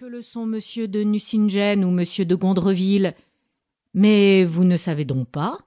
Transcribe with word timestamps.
que 0.00 0.06
le 0.06 0.22
sont 0.22 0.46
monsieur 0.46 0.88
de 0.88 1.02
Nucingen 1.02 1.84
ou 1.84 1.90
monsieur 1.90 2.24
de 2.24 2.34
Gondreville. 2.34 3.14
Mais 3.92 4.46
vous 4.46 4.64
ne 4.64 4.78
savez 4.78 5.04
donc 5.04 5.28
pas? 5.28 5.58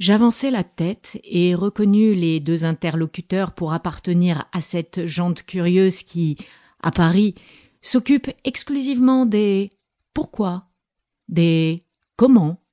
J'avançai 0.00 0.50
la 0.50 0.64
tête 0.64 1.20
et 1.22 1.54
reconnus 1.54 2.18
les 2.18 2.40
deux 2.40 2.64
interlocuteurs 2.64 3.52
pour 3.52 3.72
appartenir 3.72 4.48
à 4.50 4.62
cette 4.62 5.06
gente 5.06 5.44
curieuse 5.44 6.02
qui, 6.02 6.36
à 6.82 6.90
Paris, 6.90 7.36
s'occupe 7.82 8.32
exclusivement 8.42 9.24
des 9.24 9.70
pourquoi, 10.12 10.66
des 11.28 11.84
comment, 12.16 12.64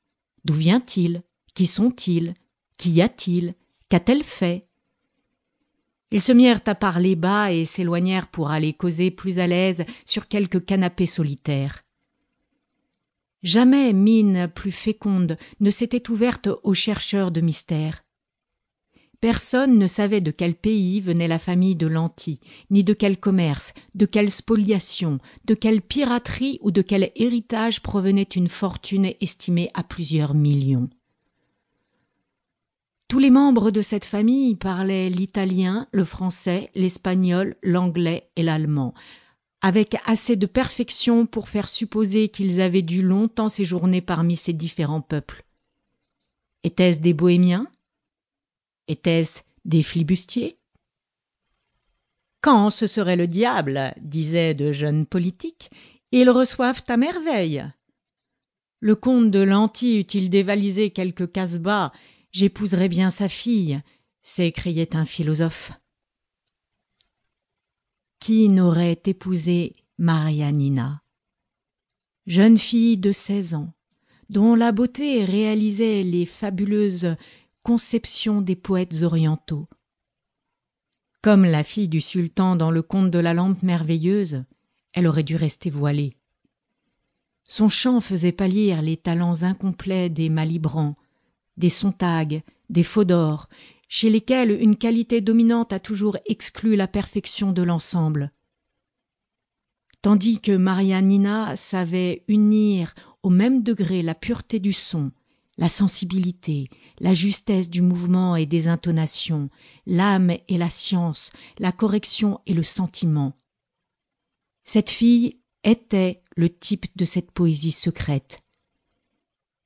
d'où 0.43 0.55
vient-il, 0.55 1.21
qui 1.53 1.67
sont-ils, 1.67 2.33
qu'y 2.77 2.99
a-t-il, 2.99 3.53
qu'a-t-elle 3.89 4.23
fait, 4.23 4.67
ils 6.13 6.21
se 6.21 6.31
mirent 6.31 6.61
à 6.67 6.75
parler 6.75 7.15
bas 7.15 7.51
et 7.51 7.65
s'éloignèrent 7.65 8.27
pour 8.27 8.51
aller 8.51 8.71
causer 8.71 9.09
plus 9.09 9.39
à 9.39 9.47
l'aise 9.47 9.83
sur 10.05 10.27
quelque 10.27 10.59
canapé 10.59 11.07
solitaire. 11.07 11.83
Jamais 13.41 13.93
mine 13.93 14.47
plus 14.53 14.71
féconde 14.71 15.37
ne 15.59 15.71
s'était 15.71 16.11
ouverte 16.11 16.49
aux 16.61 16.75
chercheurs 16.75 17.31
de 17.31 17.41
mystères. 17.41 18.05
Personne 19.21 19.79
ne 19.79 19.87
savait 19.87 20.21
de 20.21 20.29
quel 20.29 20.53
pays 20.53 21.01
venait 21.01 21.27
la 21.27 21.39
famille 21.39 21.75
de 21.75 21.87
Lanty, 21.87 22.41
ni 22.69 22.83
de 22.83 22.93
quel 22.93 23.17
commerce, 23.17 23.73
de 23.95 24.05
quelle 24.05 24.29
spoliation, 24.29 25.17
de 25.45 25.55
quelle 25.55 25.81
piraterie 25.81 26.59
ou 26.61 26.69
de 26.69 26.83
quel 26.83 27.11
héritage 27.15 27.81
provenait 27.81 28.21
une 28.21 28.49
fortune 28.49 29.13
estimée 29.19 29.71
à 29.73 29.81
plusieurs 29.81 30.35
millions. 30.35 30.89
Tous 33.07 33.19
les 33.19 33.29
membres 33.29 33.69
de 33.69 33.81
cette 33.81 34.05
famille 34.05 34.55
parlaient 34.55 35.09
l'italien, 35.09 35.87
le 35.91 36.03
français, 36.03 36.71
l'espagnol, 36.73 37.55
l'anglais 37.61 38.29
et 38.35 38.43
l'allemand, 38.43 38.93
avec 39.61 39.95
assez 40.05 40.35
de 40.35 40.45
perfection 40.45 41.25
pour 41.25 41.47
faire 41.47 41.69
supposer 41.69 42.29
qu'ils 42.29 42.59
avaient 42.59 42.81
dû 42.81 43.01
longtemps 43.01 43.49
séjourner 43.49 44.01
parmi 44.01 44.35
ces 44.35 44.53
différents 44.53 45.01
peuples. 45.01 45.45
Étaient-ce 46.63 46.99
des 47.01 47.13
bohémiens? 47.13 47.67
Étaient-ce 48.87 49.41
des 49.65 49.83
flibustiers? 49.83 50.57
Quand 52.41 52.69
ce 52.69 52.87
serait 52.87 53.15
le 53.15 53.27
diable, 53.27 53.93
disaient 54.01 54.53
de 54.53 54.73
jeunes 54.73 55.05
politiques, 55.05 55.69
ils 56.11 56.29
reçoivent 56.29 56.83
à 56.87 56.97
merveille. 56.97 57.63
Le 58.81 58.95
comte 58.95 59.31
de 59.31 59.39
Lanty 59.39 59.99
eût-il 59.99 60.29
dévalisé 60.29 60.89
quelques 60.89 61.31
casse-bas 61.31 61.93
J'épouserai 62.33 62.89
bien 62.89 63.11
sa 63.11 63.29
fille, 63.29 63.79
s'écriait 64.23 64.95
un 64.95 65.05
philosophe. 65.05 65.71
Qui 68.19 68.49
n'aurait 68.49 69.01
épousé 69.05 69.75
Marianina 69.99 71.03
Jeune 72.25 72.57
fille 72.57 72.97
de 72.97 73.11
seize 73.11 73.53
ans, 73.53 73.71
dont 74.29 74.55
la 74.55 74.71
beauté 74.71 75.25
réalisait 75.25 76.01
les 76.01 76.25
fabuleuses 76.25 77.15
conceptions 77.61 78.41
des 78.41 78.55
poètes 78.55 79.03
orientaux. 79.03 79.67
Comme 81.21 81.45
la 81.45 81.63
fille 81.63 81.87
du 81.87 82.01
sultan 82.01 82.55
dans 82.55 82.71
le 82.71 82.81
conte 82.81 83.11
de 83.11 83.19
la 83.19 83.35
lampe 83.35 83.61
merveilleuse, 83.61 84.43
elle 84.93 85.05
aurait 85.05 85.21
dû 85.21 85.35
rester 85.35 85.69
voilée. 85.69 86.17
Son 87.43 87.69
chant 87.69 88.01
faisait 88.01 88.31
pâlir 88.31 88.81
les 88.81 88.97
talents 88.97 89.43
incomplets 89.43 90.09
des 90.09 90.29
Malibrans, 90.29 90.95
des 91.57 91.69
Sontag, 91.69 92.43
des 92.69 92.83
Fodor, 92.83 93.49
chez 93.87 94.09
lesquels 94.09 94.51
une 94.51 94.75
qualité 94.75 95.21
dominante 95.21 95.73
a 95.73 95.79
toujours 95.79 96.17
exclu 96.25 96.75
la 96.75 96.87
perfection 96.87 97.51
de 97.51 97.61
l'ensemble. 97.61 98.31
Tandis 100.01 100.41
que 100.41 100.51
Marianina 100.51 101.55
savait 101.55 102.23
unir 102.27 102.93
au 103.21 103.29
même 103.29 103.63
degré 103.63 104.01
la 104.01 104.15
pureté 104.15 104.59
du 104.59 104.73
son, 104.73 105.11
la 105.57 105.69
sensibilité, 105.69 106.67
la 106.99 107.13
justesse 107.13 107.69
du 107.69 107.81
mouvement 107.81 108.35
et 108.35 108.45
des 108.45 108.67
intonations, 108.67 109.49
l'âme 109.85 110.31
et 110.47 110.57
la 110.57 110.69
science, 110.69 111.31
la 111.59 111.71
correction 111.71 112.41
et 112.45 112.53
le 112.53 112.63
sentiment. 112.63 113.33
Cette 114.63 114.89
fille 114.89 115.39
était 115.63 116.23
le 116.35 116.49
type 116.49 116.87
de 116.95 117.05
cette 117.05 117.31
poésie 117.31 117.71
secrète, 117.71 118.41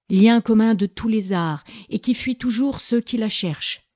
lien 0.10 0.42
commun 0.42 0.76
de 0.76 0.86
tous 0.86 1.08
les 1.08 1.34
arts, 1.34 1.64
et 1.90 2.00
qui 2.00 2.14
fuit 2.14 2.38
toujours 2.38 2.80
ceux 2.80 3.02
qui 3.02 3.18
la 3.18 3.30
cherchent. 3.30 3.88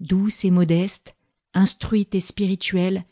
Douce 0.00 0.44
et 0.44 0.50
modeste, 0.50 1.14
instruite 1.54 2.14
et 2.14 2.20
spirituelle, 2.20 3.04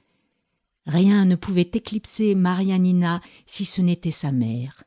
rien 0.87 1.25
ne 1.25 1.37
pouvait 1.37 1.71
éclipser 1.73 2.35
Marianina 2.35 3.21
si 3.47 3.65
ce 3.65 3.81
n'était 3.81 4.11
sa 4.11 4.33
mère. 4.33 4.85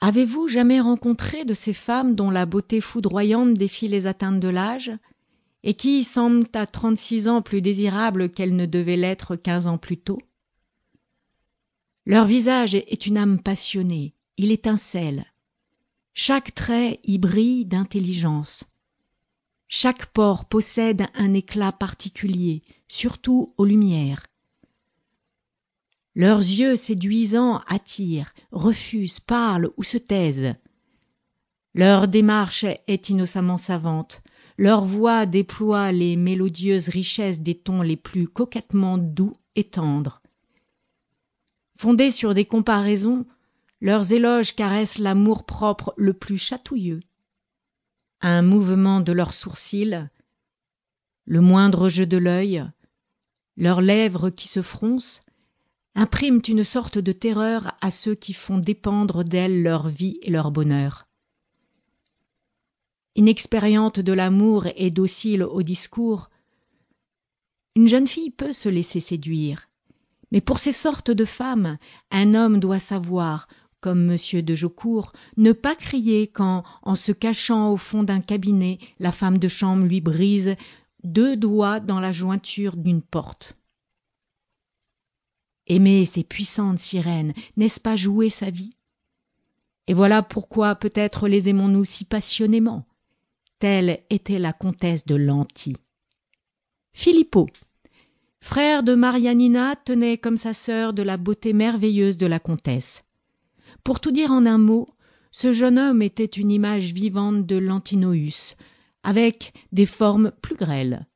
Avez-vous 0.00 0.48
jamais 0.48 0.80
rencontré 0.80 1.44
de 1.44 1.54
ces 1.54 1.72
femmes 1.72 2.16
dont 2.16 2.30
la 2.30 2.44
beauté 2.44 2.80
foudroyante 2.80 3.54
défie 3.54 3.86
les 3.86 4.08
atteintes 4.08 4.40
de 4.40 4.48
l'âge, 4.48 4.90
et 5.62 5.74
qui 5.74 6.02
semblent 6.02 6.48
à 6.54 6.66
trente-six 6.66 7.28
ans 7.28 7.40
plus 7.40 7.62
désirables 7.62 8.28
qu'elles 8.28 8.56
ne 8.56 8.66
devaient 8.66 8.96
l'être 8.96 9.36
quinze 9.36 9.68
ans 9.68 9.78
plus 9.78 9.98
tôt? 9.98 10.18
Leur 12.04 12.26
visage 12.26 12.74
est 12.74 13.06
une 13.06 13.16
âme 13.16 13.40
passionnée, 13.40 14.16
il 14.36 14.50
étincelle, 14.50 15.31
chaque 16.14 16.54
trait 16.54 17.00
y 17.04 17.18
brille 17.18 17.64
d'intelligence. 17.64 18.64
Chaque 19.68 20.06
pore 20.06 20.44
possède 20.44 21.06
un 21.14 21.32
éclat 21.32 21.72
particulier, 21.72 22.60
surtout 22.88 23.54
aux 23.56 23.64
lumières. 23.64 24.26
Leurs 26.14 26.40
yeux 26.40 26.76
séduisants 26.76 27.62
attirent, 27.66 28.34
refusent, 28.50 29.20
parlent 29.20 29.70
ou 29.78 29.82
se 29.82 29.96
taisent. 29.96 30.54
Leur 31.74 32.06
démarche 32.06 32.66
est 32.86 33.08
innocemment 33.08 33.56
savante. 33.56 34.22
Leur 34.58 34.84
voix 34.84 35.24
déploie 35.24 35.90
les 35.90 36.16
mélodieuses 36.16 36.88
richesses 36.88 37.40
des 37.40 37.54
tons 37.54 37.80
les 37.80 37.96
plus 37.96 38.28
coquettement 38.28 38.98
doux 38.98 39.32
et 39.56 39.64
tendres. 39.64 40.20
Fondés 41.74 42.10
sur 42.10 42.34
des 42.34 42.44
comparaisons, 42.44 43.24
leurs 43.82 44.12
éloges 44.12 44.54
caressent 44.54 44.98
l'amour-propre 44.98 45.92
le 45.96 46.12
plus 46.12 46.38
chatouilleux. 46.38 47.00
Un 48.20 48.40
mouvement 48.40 49.00
de 49.00 49.10
leurs 49.10 49.34
sourcils, 49.34 50.08
le 51.24 51.40
moindre 51.40 51.88
jeu 51.88 52.06
de 52.06 52.16
l'œil, 52.16 52.64
leurs 53.56 53.80
lèvres 53.80 54.30
qui 54.30 54.46
se 54.46 54.62
froncent, 54.62 55.22
impriment 55.96 56.40
une 56.46 56.62
sorte 56.62 56.98
de 56.98 57.10
terreur 57.10 57.76
à 57.80 57.90
ceux 57.90 58.14
qui 58.14 58.34
font 58.34 58.58
dépendre 58.58 59.24
d'elles 59.24 59.64
leur 59.64 59.88
vie 59.88 60.20
et 60.22 60.30
leur 60.30 60.52
bonheur. 60.52 61.08
Inexpériente 63.16 63.98
de 63.98 64.12
l'amour 64.12 64.68
et 64.76 64.92
docile 64.92 65.42
au 65.42 65.62
discours, 65.62 66.30
une 67.74 67.88
jeune 67.88 68.06
fille 68.06 68.30
peut 68.30 68.52
se 68.52 68.68
laisser 68.68 69.00
séduire. 69.00 69.68
Mais 70.30 70.40
pour 70.40 70.60
ces 70.60 70.72
sortes 70.72 71.10
de 71.10 71.24
femmes, 71.24 71.78
un 72.12 72.34
homme 72.34 72.58
doit 72.58 72.78
savoir, 72.78 73.48
comme 73.82 74.12
M. 74.12 74.42
de 74.42 74.54
Jaucourt, 74.54 75.12
ne 75.36 75.52
pas 75.52 75.74
crier 75.74 76.28
quand, 76.28 76.62
en 76.82 76.94
se 76.94 77.10
cachant 77.12 77.72
au 77.72 77.76
fond 77.76 78.04
d'un 78.04 78.20
cabinet, 78.20 78.78
la 79.00 79.12
femme 79.12 79.38
de 79.38 79.48
chambre 79.48 79.84
lui 79.84 80.00
brise 80.00 80.54
deux 81.02 81.36
doigts 81.36 81.80
dans 81.80 81.98
la 82.00 82.12
jointure 82.12 82.76
d'une 82.76 83.02
porte. 83.02 83.56
Aimer 85.66 86.06
ces 86.06 86.22
puissantes 86.22 86.78
sirènes, 86.78 87.34
n'est-ce 87.56 87.80
pas 87.80 87.96
jouer 87.96 88.30
sa 88.30 88.50
vie? 88.50 88.76
Et 89.88 89.94
voilà 89.94 90.22
pourquoi 90.22 90.76
peut-être 90.76 91.26
les 91.26 91.48
aimons-nous 91.48 91.84
si 91.84 92.04
passionnément. 92.04 92.86
Telle 93.58 94.04
était 94.10 94.38
la 94.38 94.52
comtesse 94.52 95.04
de 95.06 95.16
Lanty. 95.16 95.76
Filippo, 96.92 97.48
frère 98.40 98.84
de 98.84 98.94
Marianina, 98.94 99.74
tenait 99.74 100.18
comme 100.18 100.36
sa 100.36 100.52
sœur 100.52 100.92
de 100.92 101.02
la 101.02 101.16
beauté 101.16 101.52
merveilleuse 101.52 102.16
de 102.16 102.26
la 102.26 102.38
comtesse. 102.38 103.02
Pour 103.84 104.00
tout 104.00 104.12
dire 104.12 104.30
en 104.30 104.46
un 104.46 104.58
mot, 104.58 104.86
ce 105.30 105.52
jeune 105.52 105.78
homme 105.78 106.02
était 106.02 106.24
une 106.24 106.50
image 106.50 106.92
vivante 106.92 107.46
de 107.46 107.56
l'antinoüs, 107.56 108.56
avec 109.02 109.52
des 109.72 109.86
formes 109.86 110.32
plus 110.42 110.56
grêles. 110.56 111.06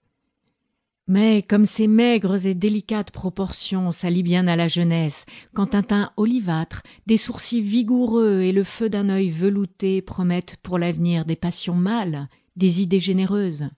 Mais 1.08 1.42
comme 1.42 1.66
ses 1.66 1.86
maigres 1.86 2.46
et 2.46 2.54
délicates 2.54 3.12
proportions 3.12 3.92
s'allient 3.92 4.24
bien 4.24 4.48
à 4.48 4.56
la 4.56 4.66
jeunesse, 4.66 5.24
quand 5.54 5.76
un 5.76 5.82
teint 5.82 6.10
olivâtre, 6.16 6.82
des 7.06 7.16
sourcils 7.16 7.62
vigoureux 7.62 8.40
et 8.40 8.50
le 8.50 8.64
feu 8.64 8.88
d'un 8.88 9.08
œil 9.08 9.30
velouté 9.30 10.02
promettent 10.02 10.56
pour 10.62 10.78
l'avenir 10.78 11.24
des 11.24 11.36
passions 11.36 11.76
mâles, 11.76 12.28
des 12.56 12.82
idées 12.82 12.98
généreuses. 12.98 13.68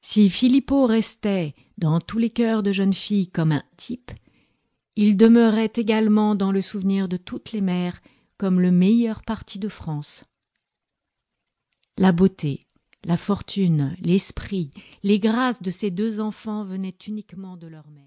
Si 0.00 0.28
Filippo 0.28 0.86
restait, 0.86 1.54
dans 1.78 2.00
tous 2.00 2.18
les 2.18 2.30
cœurs 2.30 2.62
de 2.64 2.72
jeunes 2.72 2.92
filles, 2.92 3.28
comme 3.28 3.52
un 3.52 3.62
type, 3.76 4.10
il 4.96 5.16
demeurait 5.16 5.72
également 5.74 6.34
dans 6.34 6.52
le 6.52 6.60
souvenir 6.60 7.08
de 7.08 7.16
toutes 7.16 7.52
les 7.52 7.60
mères 7.60 8.00
comme 8.36 8.60
le 8.60 8.70
meilleur 8.70 9.22
parti 9.22 9.58
de 9.58 9.68
France. 9.68 10.24
La 11.96 12.12
beauté, 12.12 12.60
la 13.04 13.16
fortune, 13.16 13.96
l'esprit, 14.00 14.70
les 15.02 15.18
grâces 15.20 15.62
de 15.62 15.70
ces 15.70 15.90
deux 15.90 16.20
enfants 16.20 16.64
venaient 16.64 16.96
uniquement 17.06 17.56
de 17.56 17.66
leur 17.66 17.88
mère. 17.90 18.02